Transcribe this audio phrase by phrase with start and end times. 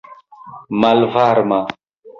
[0.79, 1.59] malvarma